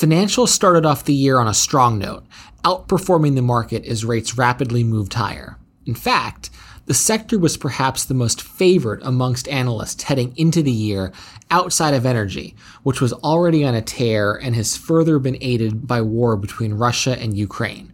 [0.00, 2.24] Financials started off the year on a strong note,
[2.64, 5.58] outperforming the market as rates rapidly moved higher.
[5.84, 6.48] In fact,
[6.86, 11.12] the sector was perhaps the most favored amongst analysts heading into the year
[11.50, 16.00] outside of energy, which was already on a tear and has further been aided by
[16.00, 17.92] war between Russia and Ukraine.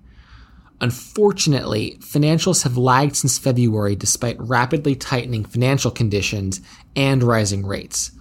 [0.80, 6.60] Unfortunately, financials have lagged since February despite rapidly tightening financial conditions
[6.94, 8.12] and rising rates.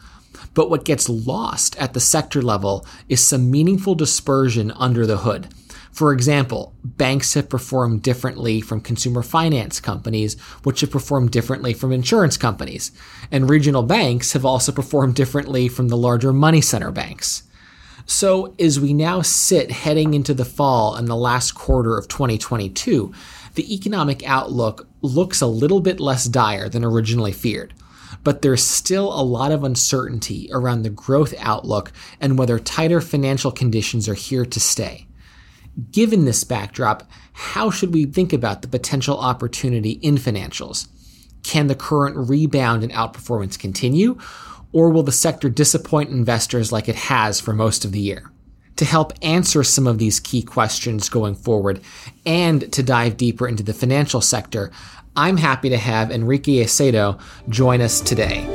[0.55, 5.49] But what gets lost at the sector level is some meaningful dispersion under the hood.
[5.91, 11.93] For example, banks have performed differently from consumer finance companies, which have performed differently from
[11.93, 12.91] insurance companies.
[13.31, 17.43] And regional banks have also performed differently from the larger money center banks.
[18.05, 23.13] So, as we now sit heading into the fall and the last quarter of 2022,
[23.55, 27.73] the economic outlook looks a little bit less dire than originally feared.
[28.23, 33.51] But there's still a lot of uncertainty around the growth outlook and whether tighter financial
[33.51, 35.07] conditions are here to stay.
[35.91, 40.87] Given this backdrop, how should we think about the potential opportunity in financials?
[41.43, 44.17] Can the current rebound and outperformance continue?
[44.75, 48.29] or will the sector disappoint investors like it has for most of the year?
[48.75, 51.79] To help answer some of these key questions going forward
[52.25, 54.73] and to dive deeper into the financial sector,
[55.15, 58.45] I'm happy to have Enrique Acedo join us today.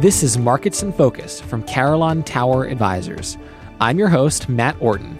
[0.00, 3.36] This is Markets in Focus from Carillon Tower Advisors.
[3.80, 5.18] I'm your host, Matt Orton.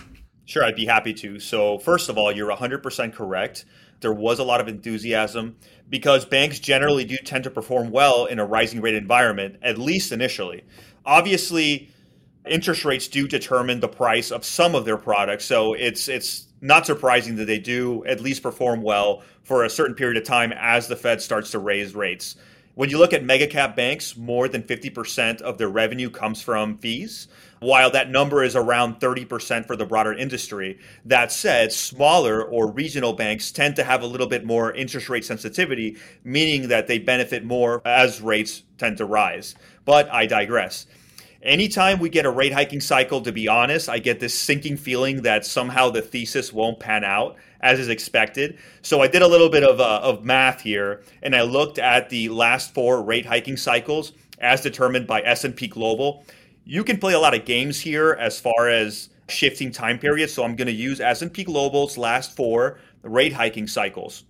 [0.46, 1.40] Sure, I'd be happy to.
[1.40, 3.66] So, first of all, you're 100% correct.
[4.06, 5.56] There was a lot of enthusiasm
[5.90, 10.12] because banks generally do tend to perform well in a rising rate environment, at least
[10.12, 10.64] initially.
[11.08, 11.90] Obviously,
[12.48, 16.86] interest rates do determine the price of some of their products, so it's it's not
[16.86, 20.88] surprising that they do at least perform well for a certain period of time as
[20.88, 22.36] the Fed starts to raise rates.
[22.76, 26.78] When you look at mega cap banks, more than 50% of their revenue comes from
[26.78, 27.30] fees,
[27.62, 30.78] while that number is around 30% for the broader industry.
[31.06, 35.24] That said, smaller or regional banks tend to have a little bit more interest rate
[35.24, 39.56] sensitivity, meaning that they benefit more as rates tend to rise.
[39.86, 40.86] But I digress.
[41.46, 45.22] Anytime we get a rate hiking cycle, to be honest, I get this sinking feeling
[45.22, 48.58] that somehow the thesis won't pan out as is expected.
[48.82, 52.10] So I did a little bit of, uh, of math here, and I looked at
[52.10, 56.26] the last four rate hiking cycles as determined by S&P Global.
[56.64, 60.34] You can play a lot of games here as far as shifting time periods.
[60.34, 64.24] So I'm going to use S&P Global's last four rate hiking cycles.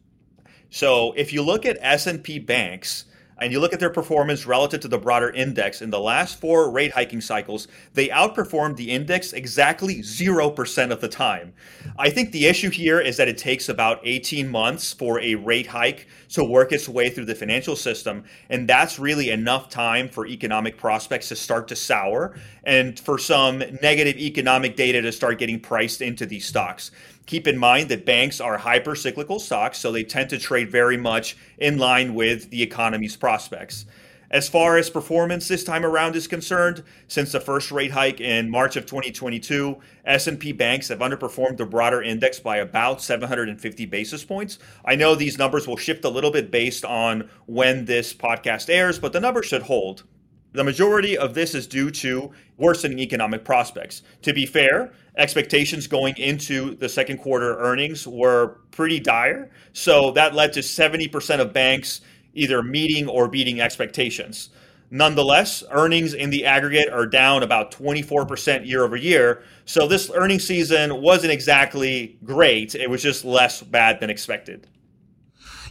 [0.70, 3.06] So if you look at S&P banks,
[3.40, 6.72] and you look at their performance relative to the broader index in the last four
[6.72, 11.54] rate hiking cycles, they outperformed the index exactly 0% of the time.
[11.98, 15.68] I think the issue here is that it takes about 18 months for a rate
[15.68, 18.24] hike to work its way through the financial system.
[18.50, 23.60] And that's really enough time for economic prospects to start to sour and for some
[23.82, 26.92] negative economic data to start getting priced into these stocks.
[27.26, 30.98] Keep in mind that banks are hyper cyclical stocks, so they tend to trade very
[30.98, 33.86] much in line with the economy's prospects.
[34.36, 38.50] As far as performance this time around is concerned, since the first rate hike in
[38.50, 44.60] March of 2022, S&P banks have underperformed the broader index by about 750 basis points.
[44.84, 49.00] I know these numbers will shift a little bit based on when this podcast airs,
[49.00, 50.04] but the numbers should hold.
[50.52, 54.04] The majority of this is due to worsening economic prospects.
[54.22, 59.52] To be fair, expectations going into the second quarter earnings were pretty dire.
[59.72, 62.02] So that led to 70% of banks
[62.36, 64.50] either meeting or beating expectations.
[64.92, 69.44] Nonetheless, earnings in the aggregate are down about 24% year over year.
[69.66, 72.76] So this earnings season wasn't exactly great.
[72.76, 74.68] It was just less bad than expected.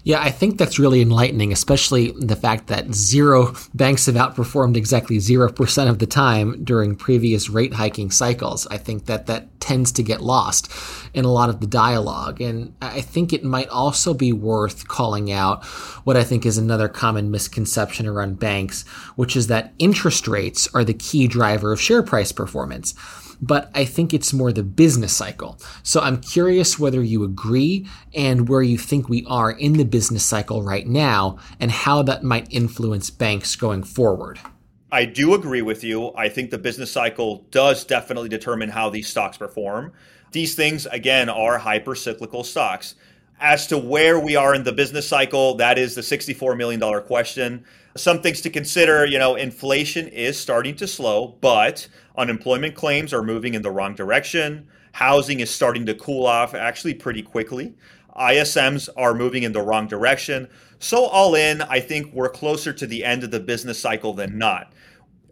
[0.06, 5.16] Yeah, I think that's really enlightening, especially the fact that zero banks have outperformed exactly
[5.16, 8.66] 0% of the time during previous rate hiking cycles.
[8.66, 10.70] I think that that tends to get lost
[11.14, 12.42] in a lot of the dialogue.
[12.42, 15.64] And I think it might also be worth calling out
[16.04, 18.82] what I think is another common misconception around banks,
[19.16, 22.92] which is that interest rates are the key driver of share price performance
[23.40, 25.58] but I think it's more the business cycle.
[25.82, 30.24] So I'm curious whether you agree and where you think we are in the business
[30.24, 34.38] cycle right now and how that might influence banks going forward.
[34.92, 36.12] I do agree with you.
[36.14, 39.92] I think the business cycle does definitely determine how these stocks perform.
[40.30, 42.94] These things, again, are hyper cyclical stocks.
[43.40, 47.64] As to where we are in the business cycle, that is the $64 million question.
[47.96, 51.86] Some things to consider, you know, inflation is starting to slow, but
[52.16, 54.68] unemployment claims are moving in the wrong direction.
[54.92, 57.74] Housing is starting to cool off actually pretty quickly.
[58.16, 60.48] ISMs are moving in the wrong direction.
[60.78, 64.38] So, all in, I think we're closer to the end of the business cycle than
[64.38, 64.72] not.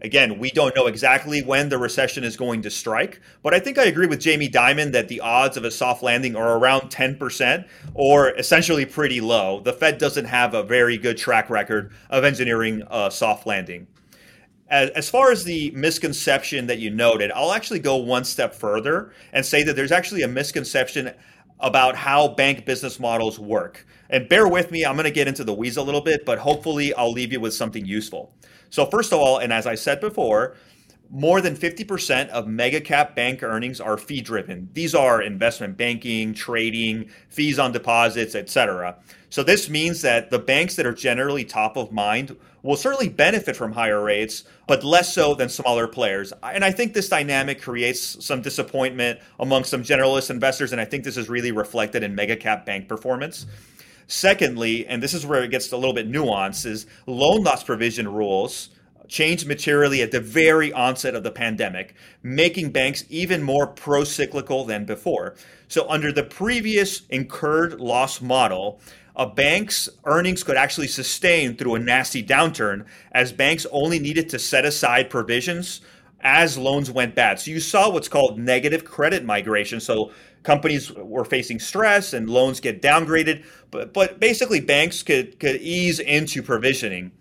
[0.03, 3.79] Again, we don't know exactly when the recession is going to strike, but I think
[3.79, 7.69] I agree with Jamie Dimon that the odds of a soft landing are around 10%
[7.95, 9.61] or essentially pretty low.
[9.61, 13.87] The Fed doesn't have a very good track record of engineering a soft landing.
[14.69, 19.45] As, far as the misconception that you noted, I'll actually go one step further and
[19.45, 21.13] say that there's actually a misconception
[21.61, 23.87] about how bank business models work.
[24.13, 26.39] And bear with me, I'm going to get into the weeds a little bit, but
[26.39, 28.35] hopefully I'll leave you with something useful.
[28.69, 30.55] So, first of all, and as I said before,
[31.13, 34.71] more than 50% of mega cap bank earnings are fee driven.
[34.73, 38.97] These are investment banking, trading, fees on deposits, etc.
[39.29, 43.57] So this means that the banks that are generally top of mind will certainly benefit
[43.57, 46.33] from higher rates, but less so than smaller players.
[46.43, 51.05] And I think this dynamic creates some disappointment among some generalist investors, and I think
[51.05, 53.45] this is really reflected in mega cap bank performance.
[54.07, 58.09] Secondly, and this is where it gets a little bit nuanced, is loan loss provision
[58.13, 58.71] rules
[59.09, 64.65] changed materially at the very onset of the pandemic, making banks even more pro cyclical
[64.65, 65.35] than before.
[65.69, 68.81] So, under the previous incurred loss model,
[69.15, 74.39] a bank's earnings could actually sustain through a nasty downturn as banks only needed to
[74.39, 75.83] set aside provisions
[76.23, 77.41] as loans went bad.
[77.41, 79.81] So you saw what's called negative credit migration.
[79.81, 85.57] So companies were facing stress and loans get downgraded, but but basically banks could could
[85.57, 87.13] ease into provisioning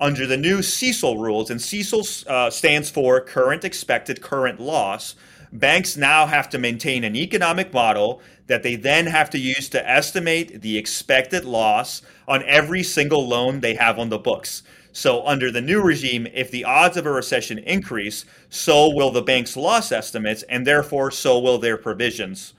[0.00, 5.14] under the new CECL rules, and CECL uh, stands for current expected current loss.
[5.52, 9.88] Banks now have to maintain an economic model that they then have to use to
[9.88, 14.62] estimate the expected loss on every single loan they have on the books.
[14.92, 19.22] So, under the new regime, if the odds of a recession increase, so will the
[19.22, 22.54] bank's loss estimates, and therefore so will their provisions.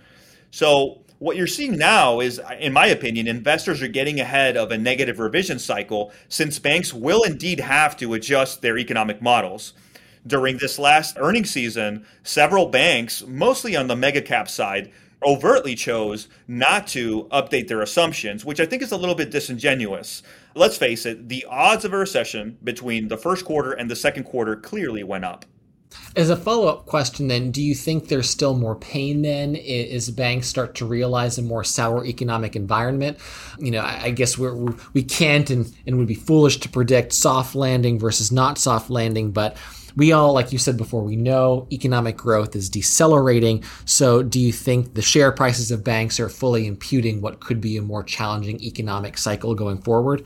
[0.52, 4.78] So what you're seeing now is, in my opinion, investors are getting ahead of a
[4.78, 9.74] negative revision cycle since banks will indeed have to adjust their economic models.
[10.26, 14.92] During this last earnings season, several banks, mostly on the mega cap side,
[15.24, 20.24] overtly chose not to update their assumptions, which I think is a little bit disingenuous.
[20.56, 24.24] Let's face it, the odds of a recession between the first quarter and the second
[24.24, 25.46] quarter clearly went up.
[26.16, 30.10] As a follow up question, then, do you think there's still more pain then as
[30.10, 33.18] banks start to realize a more sour economic environment?
[33.60, 34.56] You know, I guess we're,
[34.94, 39.32] we can't and, and would be foolish to predict soft landing versus not soft landing,
[39.32, 39.58] but
[39.96, 43.64] we all, like you said before, we know economic growth is decelerating.
[43.86, 47.78] So, do you think the share prices of banks are fully imputing what could be
[47.78, 50.26] a more challenging economic cycle going forward?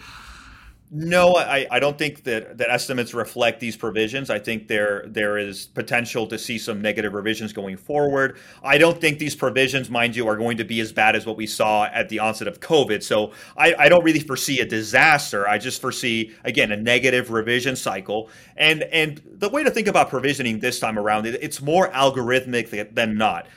[0.92, 4.30] No, I, I don't think that, that estimates reflect these provisions.
[4.30, 8.38] I think there there is potential to see some negative revisions going forward.
[8.64, 11.38] I don't think these provisions, mind you, are going to be as bad as what
[11.38, 13.02] we saw at the onset of COVID.
[13.02, 15.48] So I, I don't really foresee a disaster.
[15.48, 18.30] I just foresee again a negative revision cycle.
[18.56, 22.94] And and the way to think about provisioning this time around, it, it's more algorithmic
[22.94, 23.48] than not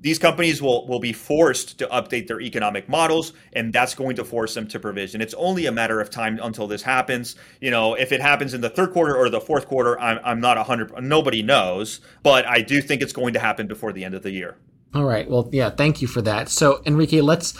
[0.00, 4.24] these companies will, will be forced to update their economic models and that's going to
[4.24, 5.20] force them to provision.
[5.20, 7.34] It's only a matter of time until this happens.
[7.60, 10.40] You know if it happens in the third quarter or the fourth quarter i'm, I'm
[10.40, 14.14] not 100 nobody knows but i do think it's going to happen before the end
[14.14, 14.56] of the year.
[14.94, 15.28] All right.
[15.28, 16.48] Well yeah thank you for that.
[16.48, 17.54] So enrique let's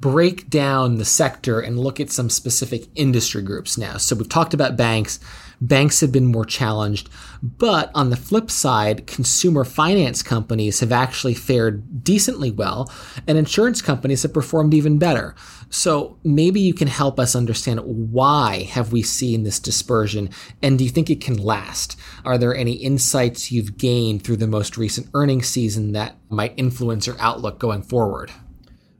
[0.00, 4.54] break down the sector and look at some specific industry groups now so we've talked
[4.54, 5.20] about banks
[5.60, 7.08] banks have been more challenged.
[7.42, 12.90] But on the flip side, consumer finance companies have actually fared decently well,
[13.26, 15.34] and insurance companies have performed even better.
[15.68, 20.30] So maybe you can help us understand why have we seen this dispersion,
[20.62, 21.98] and do you think it can last?
[22.24, 27.06] Are there any insights you've gained through the most recent earnings season that might influence
[27.06, 28.32] your outlook going forward?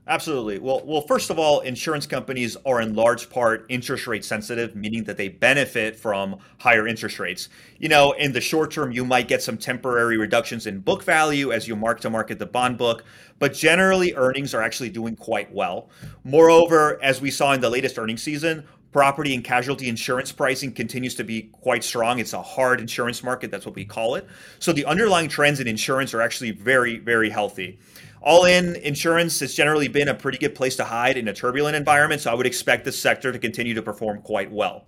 [0.07, 0.57] Absolutely.
[0.57, 5.03] Well, well, first of all, insurance companies are in large part interest rate sensitive, meaning
[5.03, 7.49] that they benefit from higher interest rates.
[7.77, 11.51] You know, in the short term, you might get some temporary reductions in book value
[11.51, 13.03] as you mark to market the bond book,
[13.37, 15.89] but generally earnings are actually doing quite well.
[16.23, 21.15] Moreover, as we saw in the latest earnings season, property and casualty insurance pricing continues
[21.15, 22.17] to be quite strong.
[22.19, 24.27] It's a hard insurance market, that's what we call it.
[24.59, 27.79] So the underlying trends in insurance are actually very, very healthy
[28.21, 31.75] all in insurance has generally been a pretty good place to hide in a turbulent
[31.75, 34.85] environment, so I would expect this sector to continue to perform quite well.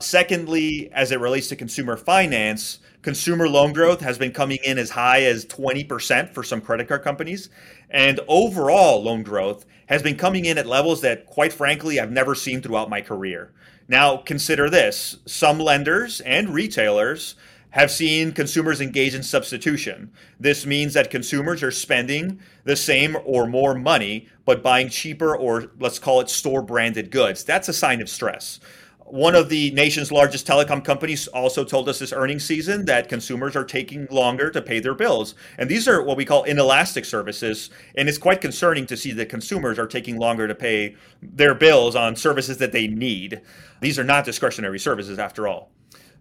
[0.00, 4.90] Secondly, as it relates to consumer finance, consumer loan growth has been coming in as
[4.90, 7.48] high as 20% for some credit card companies.
[7.90, 12.34] And overall loan growth has been coming in at levels that, quite frankly, I've never
[12.34, 13.52] seen throughout my career.
[13.88, 17.34] Now, consider this some lenders and retailers
[17.70, 20.10] have seen consumers engage in substitution.
[20.40, 25.70] This means that consumers are spending the same or more money, but buying cheaper or
[25.78, 27.44] let's call it store branded goods.
[27.44, 28.60] That's a sign of stress.
[29.04, 33.56] One of the nation's largest telecom companies also told us this earnings season that consumers
[33.56, 35.34] are taking longer to pay their bills.
[35.56, 37.70] And these are what we call inelastic services.
[37.94, 41.96] And it's quite concerning to see that consumers are taking longer to pay their bills
[41.96, 43.40] on services that they need.
[43.80, 45.70] These are not discretionary services after all.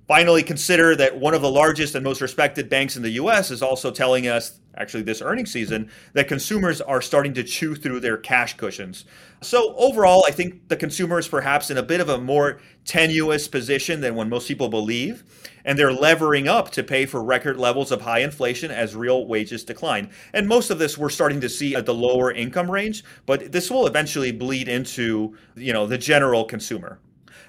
[0.07, 3.61] Finally, consider that one of the largest and most respected banks in the US is
[3.61, 8.15] also telling us, actually, this earnings season, that consumers are starting to chew through their
[8.15, 9.03] cash cushions.
[9.41, 13.49] So, overall, I think the consumer is perhaps in a bit of a more tenuous
[13.49, 15.25] position than when most people believe,
[15.65, 19.65] and they're levering up to pay for record levels of high inflation as real wages
[19.65, 20.09] decline.
[20.33, 23.69] And most of this we're starting to see at the lower income range, but this
[23.69, 26.99] will eventually bleed into, you know, the general consumer.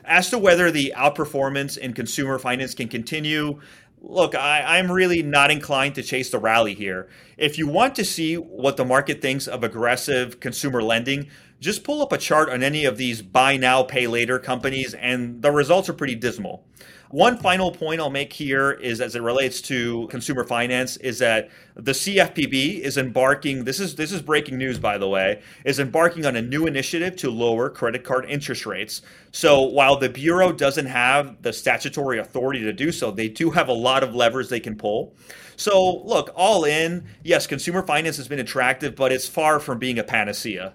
[0.08, 3.60] As to whether the outperformance in consumer finance can continue,
[4.00, 7.10] look, I, am really not inclined to chase the rally here.
[7.36, 11.28] If you want to see what the market thinks of aggressive consumer lending,
[11.60, 15.42] just pull up a chart on any of these buy now, pay later companies, and
[15.42, 16.64] the results are pretty dismal.
[17.10, 21.48] One final point I'll make here is as it relates to consumer finance is that
[21.74, 26.26] the CFPB is embarking this is this is breaking news by the way is embarking
[26.26, 29.00] on a new initiative to lower credit card interest rates.
[29.32, 33.68] So while the bureau doesn't have the statutory authority to do so, they do have
[33.68, 35.14] a lot of levers they can pull.
[35.56, 39.98] So look, all in, yes, consumer finance has been attractive, but it's far from being
[39.98, 40.74] a panacea.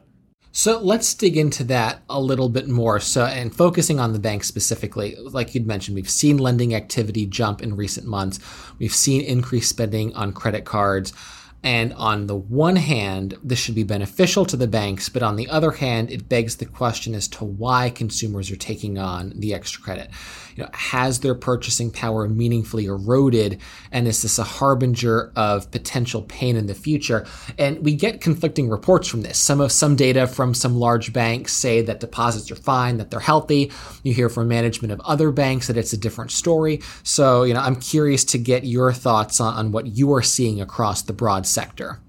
[0.56, 3.00] So let's dig into that a little bit more.
[3.00, 7.64] So, and focusing on the bank specifically, like you'd mentioned, we've seen lending activity jump
[7.64, 8.40] in recent months.
[8.78, 11.12] We've seen increased spending on credit cards.
[11.64, 15.48] And on the one hand, this should be beneficial to the banks, but on the
[15.48, 19.82] other hand, it begs the question as to why consumers are taking on the extra
[19.82, 20.10] credit.
[20.56, 23.60] You know, has their purchasing power meaningfully eroded,
[23.92, 27.26] and is this a harbinger of potential pain in the future?
[27.58, 29.40] And we get conflicting reports from this.
[29.40, 33.20] Some of some data from some large banks say that deposits are fine, that they're
[33.20, 33.72] healthy.
[34.04, 36.82] You hear from management of other banks that it's a different story.
[37.02, 40.62] So, you know, I'm curious to get your thoughts on, on what you are seeing
[40.62, 42.00] across the broad sector.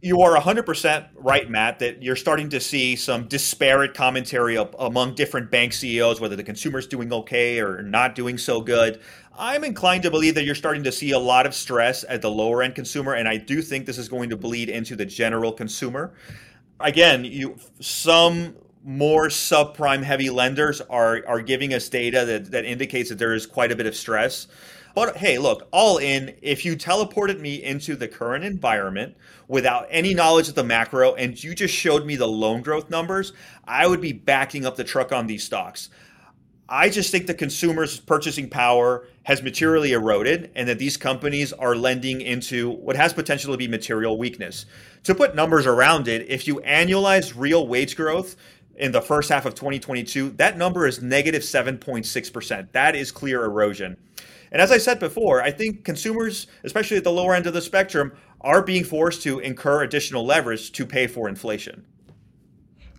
[0.00, 5.50] You are 100% right, Matt, that you're starting to see some disparate commentary among different
[5.50, 9.00] bank CEOs, whether the consumer's doing okay or not doing so good.
[9.36, 12.30] I'm inclined to believe that you're starting to see a lot of stress at the
[12.30, 15.52] lower end consumer, and I do think this is going to bleed into the general
[15.52, 16.12] consumer.
[16.80, 23.08] Again, you some more subprime heavy lenders are are giving us data that, that indicates
[23.08, 24.48] that there is quite a bit of stress.
[24.94, 29.16] But hey, look, all in, if you teleported me into the current environment
[29.48, 33.32] without any knowledge of the macro and you just showed me the loan growth numbers,
[33.64, 35.90] I would be backing up the truck on these stocks.
[36.68, 41.74] I just think the consumer's purchasing power has materially eroded and that these companies are
[41.74, 44.64] lending into what has potential to be material weakness.
[45.02, 48.36] To put numbers around it, if you annualize real wage growth
[48.76, 52.72] in the first half of 2022, that number is negative 7.6%.
[52.72, 53.96] That is clear erosion.
[54.54, 57.60] And as I said before, I think consumers, especially at the lower end of the
[57.60, 61.84] spectrum, are being forced to incur additional leverage to pay for inflation.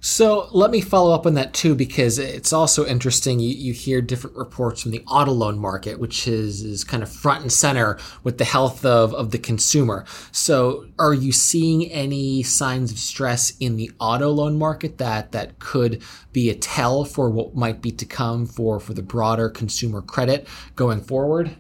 [0.08, 3.40] So let me follow up on that too, because it's also interesting.
[3.40, 7.12] You, you hear different reports from the auto loan market, which is, is kind of
[7.12, 10.06] front and center with the health of, of the consumer.
[10.32, 15.58] So are you seeing any signs of stress in the auto loan market that, that
[15.58, 20.04] could be a tell for what might be to come for, for the broader consumer
[20.04, 21.56] credit going forward?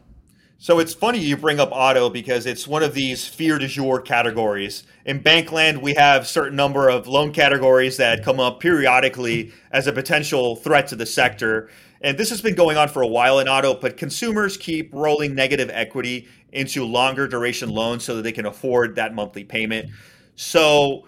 [0.65, 4.01] So it's funny you bring up auto because it's one of these fear du jour
[4.01, 4.83] categories.
[5.05, 9.93] In Bankland, we have certain number of loan categories that come up periodically as a
[9.93, 11.69] potential threat to the sector.
[12.01, 15.35] And this has been going on for a while in auto, but consumers keep rolling
[15.35, 19.91] negative equity into longer duration loans so that they can afford that monthly payment.
[20.35, 21.05] So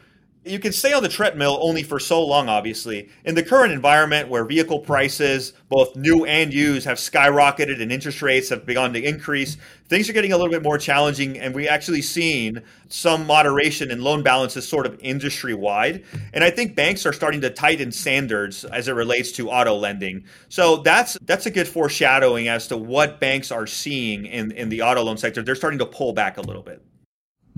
[0.50, 3.10] you can stay on the treadmill only for so long, obviously.
[3.26, 8.22] In the current environment where vehicle prices, both new and used, have skyrocketed and interest
[8.22, 11.38] rates have begun to increase, things are getting a little bit more challenging.
[11.38, 16.04] And we actually seen some moderation in loan balances sort of industry wide.
[16.34, 20.26] And I think banks are starting to tighten standards as it relates to auto lending.
[20.50, 24.82] So that's that's a good foreshadowing as to what banks are seeing in, in the
[24.82, 25.42] auto loan sector.
[25.42, 26.82] They're starting to pull back a little bit.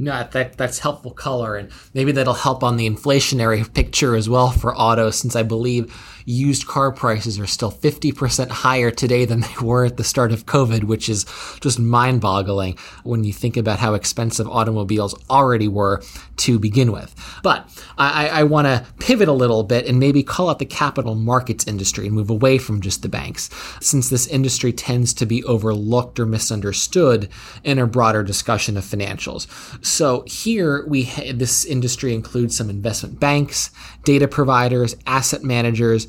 [0.01, 4.49] No, that that's helpful color, and maybe that'll help on the inflationary picture as well
[4.49, 5.93] for auto, since I believe
[6.29, 10.45] used car prices are still 50% higher today than they were at the start of
[10.45, 11.25] COVID, which is
[11.59, 16.03] just mind boggling when you think about how expensive automobiles already were
[16.37, 17.15] to begin with.
[17.43, 21.15] But I, I want to pivot a little bit and maybe call out the capital
[21.15, 23.49] markets industry and move away from just the banks,
[23.81, 27.27] since this industry tends to be overlooked or misunderstood
[27.63, 29.47] in a broader discussion of financials.
[29.89, 33.71] So here we ha- this industry includes some investment banks,
[34.03, 36.07] data providers, asset managers,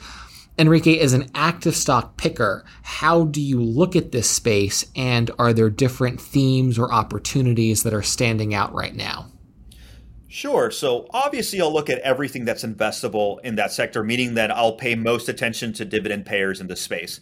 [0.58, 5.54] Enrique, is an active stock picker, how do you look at this space and are
[5.54, 9.26] there different themes or opportunities that are standing out right now?
[10.28, 10.70] Sure.
[10.70, 14.94] So obviously, I'll look at everything that's investable in that sector, meaning that I'll pay
[14.94, 17.20] most attention to dividend payers in this space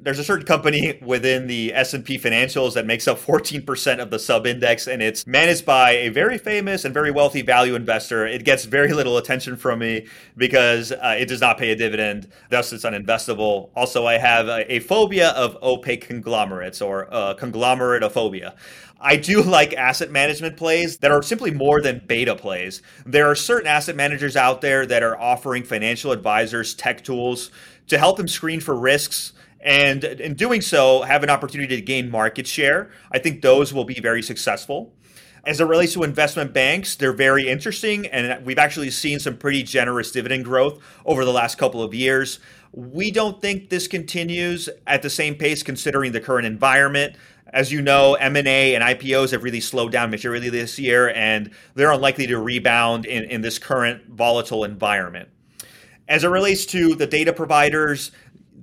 [0.00, 4.46] there's a certain company within the S&P financials that makes up 14% of the sub
[4.46, 8.26] index and it's managed by a very famous and very wealthy value investor.
[8.26, 12.28] It gets very little attention from me because uh, it does not pay a dividend,
[12.48, 13.70] thus it's uninvestable.
[13.74, 18.54] Also, I have a, a phobia of opaque conglomerates or uh, conglomeratophobia.
[19.00, 22.82] I do like asset management plays that are simply more than beta plays.
[23.04, 27.50] There are certain asset managers out there that are offering financial advisors tech tools
[27.88, 32.10] to help them screen for risks and in doing so have an opportunity to gain
[32.10, 32.90] market share.
[33.10, 34.92] I think those will be very successful.
[35.44, 39.62] As it relates to investment banks, they're very interesting, and we've actually seen some pretty
[39.62, 42.38] generous dividend growth over the last couple of years.
[42.72, 47.16] We don't think this continues at the same pace considering the current environment.
[47.50, 51.92] As you know, M&A and IPOs have really slowed down materially this year, and they're
[51.92, 55.30] unlikely to rebound in, in this current volatile environment.
[56.08, 58.10] As it relates to the data providers,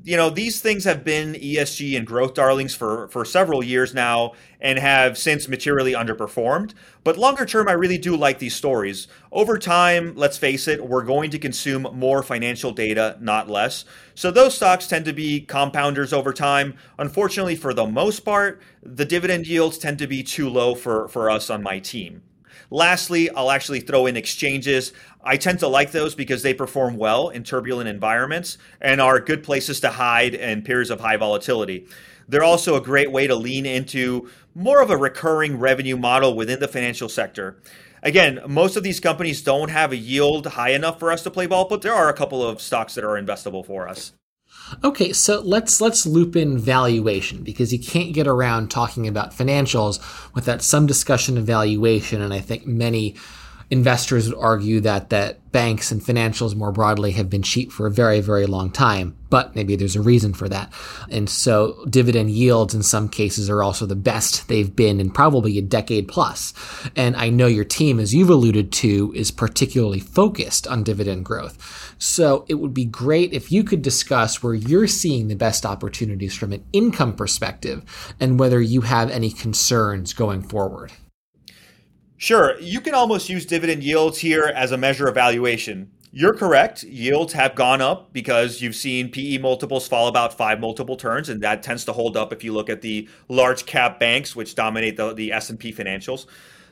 [0.06, 4.34] you know, these things have been ESG and growth darlings for, for several years now
[4.62, 6.76] and have since materially underperformed.
[7.04, 9.08] But longer term, I really do like these stories.
[9.32, 13.84] Over time, let's face it, we're going to consume more financial data, not less.
[14.14, 16.76] So those stocks tend to be compounders over time.
[17.00, 21.32] Unfortunately, for the most part, the dividend yields tend to be too low for, for
[21.32, 22.22] us on my team.
[22.70, 24.92] Lastly, I'll actually throw in exchanges.
[25.26, 29.44] I tend to like those because they perform well in turbulent environments and are good
[29.44, 31.88] places to hide in periods of high volatility.
[32.28, 36.60] They're also a great way to lean into more of a recurring revenue model within
[36.60, 37.60] the financial sector.
[38.04, 41.48] Again, most of these companies don't have a yield high enough for us to play
[41.48, 44.14] ball, but there are a couple of stocks that are investable for us.
[44.84, 50.00] Okay, so let's let's loop in valuation because you can't get around talking about financials
[50.34, 53.16] without some discussion of valuation and I think many
[53.70, 57.92] investors would argue that that banks and financials more broadly have been cheap for a
[57.92, 60.72] very very long time but maybe there's a reason for that.
[61.10, 65.58] And so dividend yields in some cases are also the best they've been in probably
[65.58, 66.54] a decade plus.
[66.96, 71.58] and i know your team as you've alluded to is particularly focused on dividend growth.
[71.98, 76.34] So it would be great if you could discuss where you're seeing the best opportunities
[76.34, 77.84] from an income perspective
[78.22, 80.94] and whether you have any concerns going forward
[82.18, 85.92] Sure, you can almost use dividend yields here as a measure of valuation.
[86.18, 86.84] You're correct.
[86.84, 91.42] Yields have gone up because you've seen PE multiples fall about five multiple turns, and
[91.42, 94.96] that tends to hold up if you look at the large cap banks, which dominate
[94.96, 96.26] the, the S&P financials.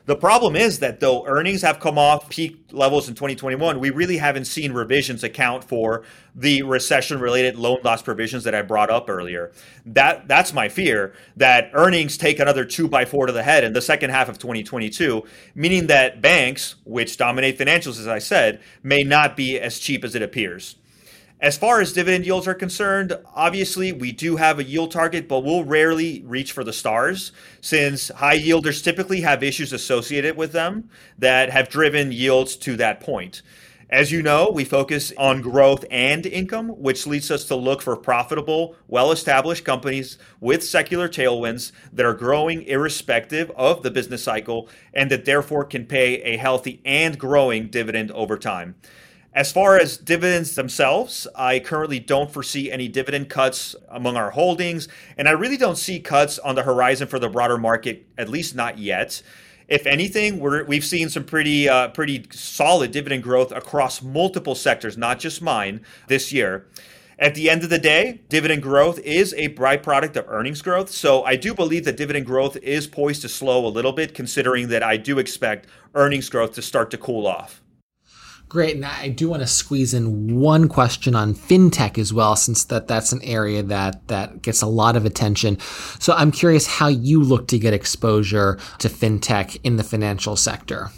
[0.06, 4.18] The problem is that though earnings have come off peak levels in 2021, we really
[4.18, 6.04] haven't seen revisions account for
[6.36, 9.54] the recession related loan loss provisions that I brought up earlier.
[9.86, 13.72] That that's my fear that earnings take another 2 by 4 to the head in
[13.72, 15.24] the second half of 2022,
[15.56, 20.16] meaning that banks, which dominate financials as I said, may not be as cheap as
[20.16, 20.76] it appears.
[21.44, 25.42] As far as dividend yields are concerned, obviously we do have a yield target, but
[25.42, 30.90] we'll rarely reach for the stars since high yielders typically have issues associated with them
[31.20, 33.42] that have driven yields to that point.
[33.90, 37.98] As you know, we focus on growth and income, which leads us to look for
[37.98, 44.70] profitable, well established companies with secular tailwinds that are growing irrespective of the business cycle
[44.94, 48.76] and that therefore can pay a healthy and growing dividend over time.
[49.36, 54.88] As far as dividends themselves, I currently don't foresee any dividend cuts among our holdings,
[55.18, 58.54] and I really don't see cuts on the horizon for the broader market, at least
[58.54, 59.24] not yet.
[59.68, 65.00] If anything, we have seen some pretty uh, pretty solid dividend growth across multiple sectors,
[65.00, 66.68] not just mine, this year.
[67.18, 70.92] At the end of the day, dividend growth is a byproduct of earnings growth.
[70.92, 74.68] So I do believe that dividend growth is poised to slow a little bit, considering
[74.68, 75.66] that I do expect
[75.96, 77.63] earnings growth to start to cool off.
[78.54, 82.66] Great, and I do want to squeeze in one question on fintech as well, since
[82.66, 85.58] that that's an area that that gets a lot of attention.
[86.00, 90.92] So I'm curious how you look to get exposure to fintech in the financial sector.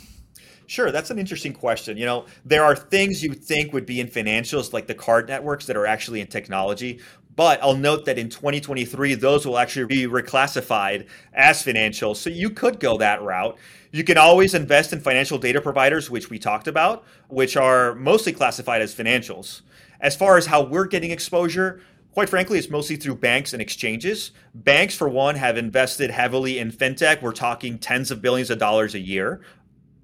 [0.68, 1.96] Sure, that's an interesting question.
[1.96, 5.68] You know, there are things you think would be in financials, like the card networks,
[5.68, 7.00] that are actually in technology.
[7.36, 12.18] But I'll note that in 2023, those will actually be reclassified as financials.
[12.18, 13.58] So you could go that route.
[13.92, 18.32] You can always invest in financial data providers, which we talked about, which are mostly
[18.32, 19.62] classified as financials.
[20.00, 21.82] As far as how we're getting exposure,
[22.14, 24.32] quite frankly, it's mostly through banks and exchanges.
[24.54, 27.22] Banks, for one, have invested heavily in fintech.
[27.22, 29.42] We're talking tens of billions of dollars a year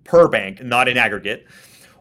[0.04, 1.46] per bank, not in aggregate.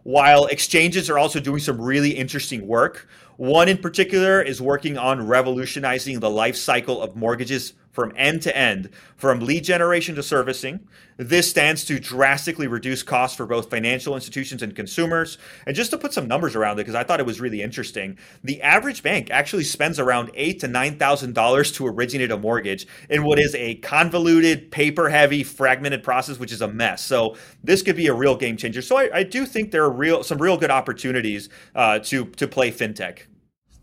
[0.02, 3.08] While exchanges are also doing some really interesting work.
[3.40, 8.56] One in particular is working on revolutionizing the life cycle of mortgages from end to
[8.56, 10.80] end, from lead generation to servicing.
[11.16, 15.36] This stands to drastically reduce costs for both financial institutions and consumers.
[15.66, 18.16] And just to put some numbers around it, because I thought it was really interesting,
[18.42, 22.86] the average bank actually spends around eight to nine thousand dollars to originate a mortgage
[23.10, 27.04] in what is a convoluted, paper-heavy, fragmented process, which is a mess.
[27.04, 28.80] So this could be a real game changer.
[28.80, 32.48] So I, I do think there are real some real good opportunities uh, to to
[32.48, 33.24] play fintech.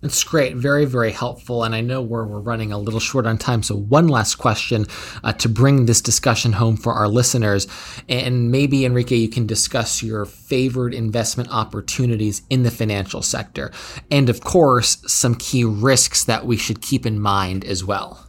[0.01, 0.55] That's great.
[0.55, 1.63] Very, very helpful.
[1.63, 3.63] And I know we're, we're running a little short on time.
[3.63, 4.85] So, one last question
[5.23, 7.67] uh, to bring this discussion home for our listeners.
[8.07, 13.71] And maybe, Enrique, you can discuss your favored investment opportunities in the financial sector.
[14.11, 18.26] And, of course, some key risks that we should keep in mind as well.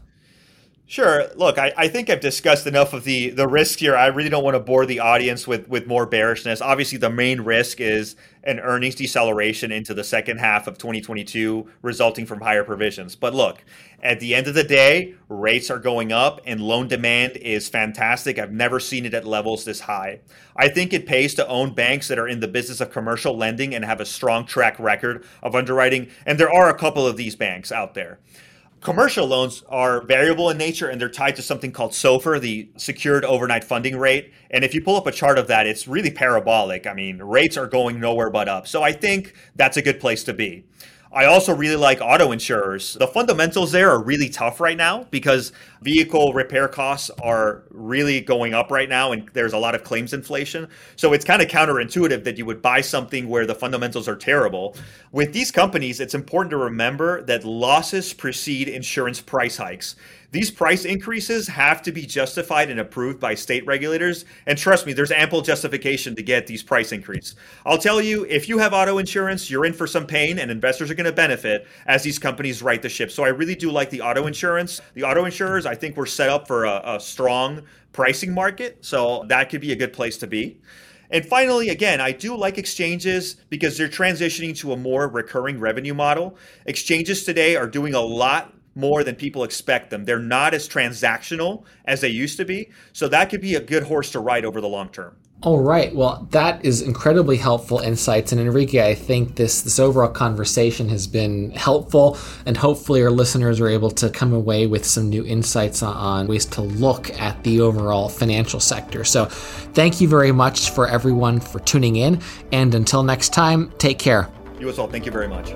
[0.90, 1.26] Sure.
[1.36, 3.94] Look, I, I think I've discussed enough of the the risk here.
[3.94, 6.62] I really don't want to bore the audience with with more bearishness.
[6.62, 12.24] Obviously, the main risk is an earnings deceleration into the second half of 2022, resulting
[12.24, 13.16] from higher provisions.
[13.16, 13.62] But look,
[14.02, 18.38] at the end of the day, rates are going up and loan demand is fantastic.
[18.38, 20.20] I've never seen it at levels this high.
[20.56, 23.74] I think it pays to own banks that are in the business of commercial lending
[23.74, 26.08] and have a strong track record of underwriting.
[26.24, 28.20] And there are a couple of these banks out there.
[28.80, 33.24] Commercial loans are variable in nature and they're tied to something called SOFR, the secured
[33.24, 34.32] overnight funding rate.
[34.50, 36.86] And if you pull up a chart of that, it's really parabolic.
[36.86, 38.68] I mean, rates are going nowhere but up.
[38.68, 40.64] So I think that's a good place to be.
[41.12, 42.94] I also really like auto insurers.
[42.94, 48.54] The fundamentals there are really tough right now because vehicle repair costs are really going
[48.54, 50.68] up right now and there's a lot of claims inflation.
[50.96, 54.76] So it's kind of counterintuitive that you would buy something where the fundamentals are terrible.
[55.12, 59.96] With these companies, it's important to remember that losses precede insurance price hikes.
[60.30, 64.26] These price increases have to be justified and approved by state regulators.
[64.44, 67.34] And trust me, there's ample justification to get these price increases.
[67.64, 70.90] I'll tell you, if you have auto insurance, you're in for some pain and investors
[70.90, 73.10] are going to benefit as these companies right the ship.
[73.10, 74.82] So I really do like the auto insurance.
[74.92, 78.84] The auto insurers, I think we're set up for a, a strong pricing market.
[78.84, 80.60] So that could be a good place to be.
[81.10, 85.94] And finally, again, I do like exchanges because they're transitioning to a more recurring revenue
[85.94, 86.36] model.
[86.66, 90.04] Exchanges today are doing a lot more than people expect them.
[90.04, 92.70] They're not as transactional as they used to be.
[92.92, 95.16] So that could be a good horse to ride over the long term.
[95.40, 95.94] All right.
[95.94, 98.32] Well, that is incredibly helpful insights.
[98.32, 103.60] And Enrique, I think this this overall conversation has been helpful, and hopefully our listeners
[103.60, 107.60] are able to come away with some new insights on ways to look at the
[107.60, 109.04] overall financial sector.
[109.04, 112.20] So, thank you very much for everyone for tuning in.
[112.50, 114.28] And until next time, take care.
[114.58, 114.88] You as well.
[114.88, 115.52] Thank you very much.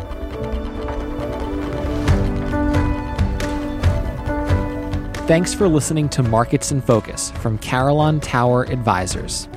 [5.26, 9.48] Thanks for listening to Markets in Focus from Carillon Tower Advisors.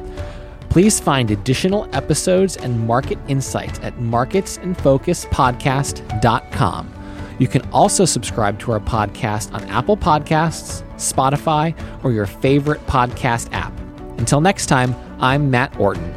[0.75, 6.93] Please find additional episodes and market insights at marketsinfocuspodcast.com.
[7.39, 13.47] You can also subscribe to our podcast on Apple Podcasts, Spotify, or your favorite podcast
[13.53, 13.71] app.
[14.17, 16.13] Until next time, I'm Matt Orton.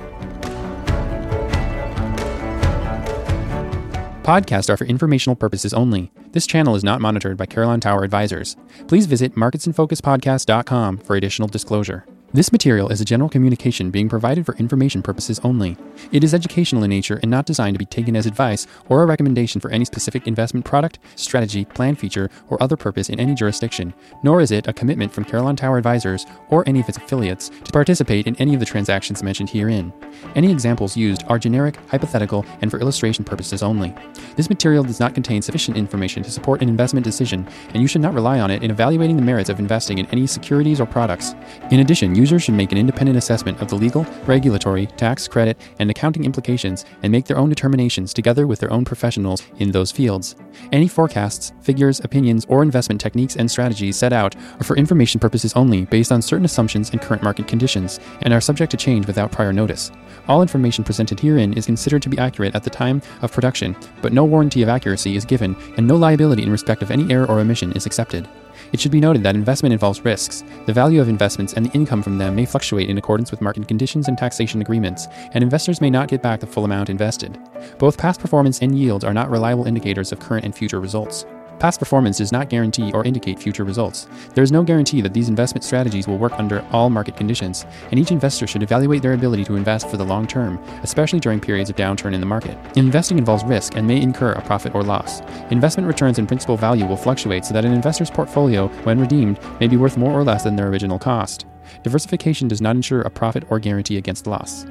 [4.25, 6.11] Podcasts are for informational purposes only.
[6.33, 8.57] This channel is not monitored by Carillon Tower Advisors.
[8.89, 12.05] Please visit marketsinfocuspodcast.com for additional disclosure.
[12.31, 15.79] This material is a general communication being provided for information purposes only.
[16.13, 19.07] It is educational in nature and not designed to be taken as advice or a
[19.07, 23.95] recommendation for any specific investment product, strategy, plan feature, or other purpose in any jurisdiction,
[24.23, 27.73] nor is it a commitment from Carillon Tower Advisors or any of its affiliates to
[27.73, 29.91] participate in any of the transactions mentioned herein.
[30.35, 33.95] Any examples used are generic, hypothetical, and for illustration purposes only.
[34.37, 38.03] This material does not contain sufficient information to support an investment decision, and you should
[38.03, 41.35] not rely on it in evaluating the merits of investing in any securities or products.
[41.71, 45.91] In addition, users should make an independent assessment of the legal, regulatory, tax, credit, and
[45.91, 50.35] accounting implications and make their own determinations together with their own professionals in those fields.
[50.73, 55.53] Any forecasts, figures, opinions, or investment techniques and strategies set out are for information purposes
[55.55, 59.31] only based on certain assumptions and current market conditions and are subject to change without
[59.31, 59.93] prior notice.
[60.27, 64.13] All information presented herein is considered to be accurate at the time of production, but
[64.13, 67.39] no warranty of accuracy is given and no liability in respect of any error or
[67.39, 68.29] omission is accepted.
[68.73, 70.45] It should be noted that investment involves risks.
[70.67, 73.67] The value of investments and the income from them may fluctuate in accordance with market
[73.67, 77.39] conditions and taxation agreements, and investors may not get back the full amount invested.
[77.79, 81.25] Both past performance and yields are not reliable indicators of current and future results.
[81.59, 84.07] Past performance does not guarantee or indicate future results.
[84.35, 87.99] There is no guarantee that these investment strategies will work under all market conditions, and
[87.99, 91.69] each investor should evaluate their ability to invest for the long term, especially during periods
[91.69, 92.57] of downturn in the market.
[92.77, 95.21] Investing involves risk and may incur a profit or loss.
[95.51, 99.67] Investment returns and principal value will fluctuate so that an investor's portfolio, when redeemed, may
[99.67, 101.45] be worth more or less than their original cost.
[101.83, 104.65] Diversification does not ensure a profit or guarantee against loss.